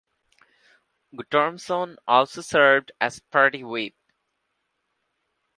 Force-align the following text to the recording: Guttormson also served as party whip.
Guttormson 1.13 1.97
also 2.07 2.41
served 2.41 2.91
as 2.99 3.19
party 3.19 3.63
whip. 3.63 3.93